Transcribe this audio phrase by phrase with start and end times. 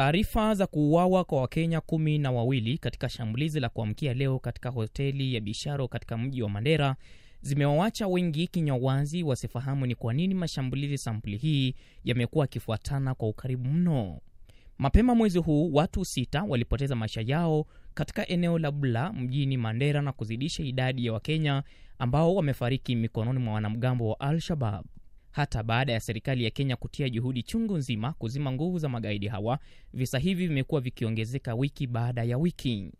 [0.00, 5.34] Taarifa za kuuawa kwa Wakenya kumi na wawili katika shambulizi la kuamkia leo katika hoteli
[5.34, 6.96] ya Bisharo katika mji wa Mandera
[7.40, 11.74] zimewawacha wengi kinywa wazi wasifahamu ni kwa nini mashambulizi sampuli hii
[12.04, 14.20] yamekuwa yakifuatana kwa ukaribu mno.
[14.78, 20.12] Mapema mwezi huu watu sita walipoteza maisha yao katika eneo la Bula mjini Mandera na
[20.12, 21.62] kuzidisha idadi ya Wakenya
[21.98, 24.84] ambao wamefariki mikononi mwa wanamgambo wa Al-Shabab.
[25.30, 29.58] Hata baada ya serikali ya Kenya kutia juhudi chungu nzima kuzima nguvu za magaidi hawa,
[29.94, 32.92] visa hivi vimekuwa vikiongezeka wiki baada ya wiki.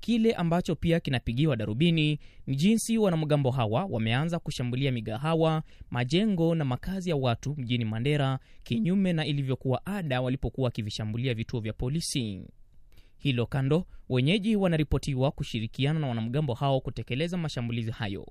[0.00, 7.10] Kile ambacho pia kinapigiwa darubini ni jinsi wanamgambo hawa wameanza kushambulia migahawa, majengo na makazi
[7.10, 12.42] ya watu mjini Mandera, kinyume na ilivyokuwa ada walipokuwa wakivishambulia vituo vya polisi.
[13.18, 18.26] Hilo kando, wenyeji wanaripotiwa kushirikiana na wanamgambo hao kutekeleza mashambulizi hayo.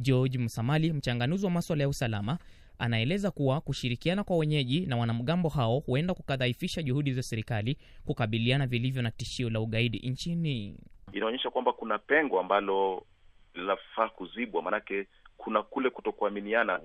[0.00, 2.38] George Msamali, mchanganuzi wa maswala ya usalama,
[2.78, 9.02] anaeleza kuwa kushirikiana kwa wenyeji na wanamgambo hao huenda kukadhaifisha juhudi za serikali kukabiliana vilivyo
[9.02, 10.76] na tishio la ugaidi nchini.
[11.12, 13.06] Inaonyesha kwamba kuna pengo ambalo
[13.54, 16.80] linafaa kuzibwa, maanake kuna kule kutokuaminiana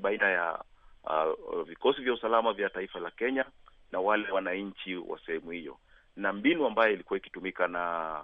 [0.00, 0.64] baina ya
[1.04, 3.44] uh, vikosi vya usalama vya taifa la Kenya
[3.92, 5.78] na wale wananchi wa sehemu hiyo,
[6.16, 8.14] na mbinu ambayo ilikuwa ikitumika na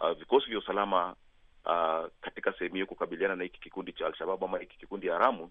[0.00, 1.16] uh, vikosi vya usalama
[1.68, 5.50] uh, katika sehemu hiyo kukabiliana na hiki kikundi cha Alshababu ama hiki kikundi haramu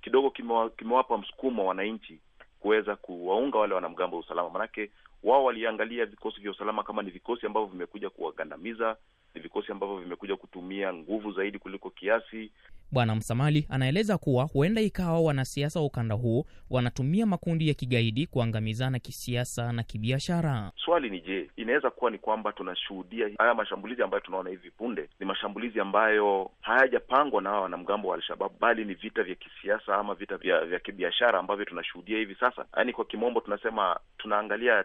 [0.00, 2.20] kidogo kimewa, kimewapa msukumo wananchi
[2.60, 4.90] kuweza kuwaunga wale wanamgambo wa usalama, manake
[5.22, 8.96] wao waliangalia vikosi vya usalama kama ni vikosi ambavyo vimekuja kuwagandamiza,
[9.34, 12.50] ni vikosi ambavyo vimekuja kutumia nguvu zaidi kuliko kiasi.
[12.92, 18.98] Bwana Msamali anaeleza kuwa huenda ikawa wanasiasa wa ukanda huu wanatumia makundi ya kigaidi kuangamizana
[18.98, 20.72] kisiasa na kibiashara.
[20.84, 25.26] Swali ni je, inaweza kuwa ni kwamba tunashuhudia haya mashambulizi ambayo tunaona hivi punde ni
[25.26, 30.64] mashambulizi ambayo hayajapangwa na wanamgambo wa alshababu bali ni vita vya kisiasa ama vita vya,
[30.64, 32.64] vya kibiashara ambavyo tunashuhudia hivi sasa.
[32.76, 34.84] Yaani kwa kimombo tunasema tunaangalia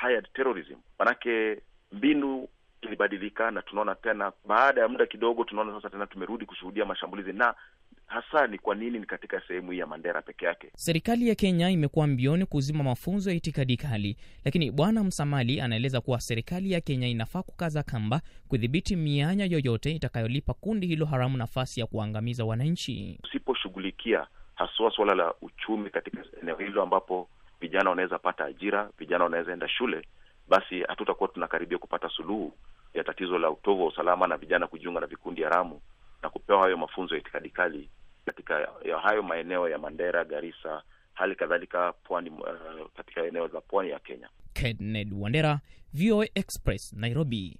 [0.00, 1.60] hired terrorism, manake
[1.92, 2.48] mbinu
[2.82, 7.54] ilibadilika na tunaona tena baada ya muda kidogo, tunaona sasa tena tumerudi kushuhudia mashambulizi, na
[8.06, 8.98] hasa ni kwa nini?
[8.98, 10.70] Ni katika sehemu hii ya Mandera peke yake.
[10.76, 16.20] Serikali ya Kenya imekuwa mbioni kuzima mafunzo ya itikadi kali, lakini Bwana Msamali anaeleza kuwa
[16.20, 21.86] serikali ya Kenya inafaa kukaza kamba kudhibiti mianya yoyote itakayolipa kundi hilo haramu nafasi ya
[21.86, 23.18] kuangamiza wananchi.
[23.24, 27.28] Usiposhughulikia haswa suala la uchumi katika eneo hilo ambapo
[27.60, 30.06] vijana wanaweza pata ajira, vijana wanaweza enda shule
[30.48, 32.54] basi hatutakuwa tunakaribia kupata suluhu
[32.94, 35.80] ya tatizo la utovu wa usalama na vijana kujiunga na vikundi haramu
[36.22, 37.88] na kupewa hayo mafunzo ya itikadi kali
[38.26, 40.82] katika ya hayo maeneo ya Mandera, Garissa,
[41.14, 44.28] hali kadhalika pwani, uh, katika eneo la pwani ya Kenya.
[44.52, 45.60] Kenneth Wandera,
[45.94, 47.56] VOA Express, Nairobi.